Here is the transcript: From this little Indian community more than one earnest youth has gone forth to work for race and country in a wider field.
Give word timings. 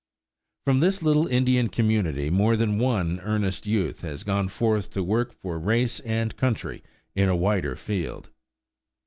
From 0.65 0.79
this 0.79 1.03
little 1.03 1.27
Indian 1.27 1.67
community 1.69 2.31
more 2.31 2.55
than 2.55 2.79
one 2.79 3.19
earnest 3.19 3.67
youth 3.67 4.01
has 4.01 4.23
gone 4.23 4.47
forth 4.47 4.89
to 4.93 5.03
work 5.03 5.31
for 5.31 5.59
race 5.59 5.99
and 5.99 6.35
country 6.35 6.81
in 7.13 7.29
a 7.29 7.35
wider 7.35 7.75
field. 7.75 8.31